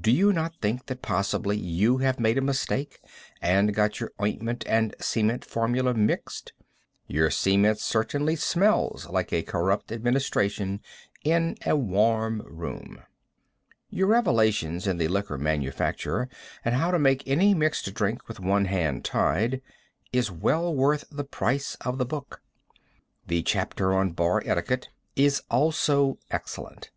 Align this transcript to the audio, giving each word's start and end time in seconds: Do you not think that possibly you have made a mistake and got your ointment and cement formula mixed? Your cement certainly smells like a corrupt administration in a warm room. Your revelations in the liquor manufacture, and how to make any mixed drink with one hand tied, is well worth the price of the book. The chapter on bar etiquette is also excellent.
Do 0.00 0.10
you 0.10 0.32
not 0.32 0.54
think 0.62 0.86
that 0.86 1.02
possibly 1.02 1.54
you 1.58 1.98
have 1.98 2.18
made 2.18 2.38
a 2.38 2.40
mistake 2.40 3.02
and 3.42 3.74
got 3.74 4.00
your 4.00 4.12
ointment 4.18 4.64
and 4.66 4.94
cement 4.98 5.44
formula 5.44 5.92
mixed? 5.92 6.54
Your 7.06 7.30
cement 7.30 7.78
certainly 7.78 8.34
smells 8.34 9.06
like 9.10 9.30
a 9.30 9.42
corrupt 9.42 9.92
administration 9.92 10.80
in 11.22 11.58
a 11.66 11.76
warm 11.76 12.40
room. 12.46 13.02
Your 13.90 14.06
revelations 14.06 14.86
in 14.86 14.96
the 14.96 15.06
liquor 15.08 15.36
manufacture, 15.36 16.30
and 16.64 16.74
how 16.74 16.90
to 16.90 16.98
make 16.98 17.22
any 17.28 17.52
mixed 17.52 17.92
drink 17.92 18.26
with 18.26 18.40
one 18.40 18.64
hand 18.64 19.04
tied, 19.04 19.60
is 20.14 20.30
well 20.30 20.74
worth 20.74 21.04
the 21.10 21.24
price 21.24 21.74
of 21.82 21.98
the 21.98 22.06
book. 22.06 22.40
The 23.26 23.42
chapter 23.42 23.92
on 23.92 24.12
bar 24.12 24.42
etiquette 24.46 24.88
is 25.14 25.42
also 25.50 26.18
excellent. 26.30 26.90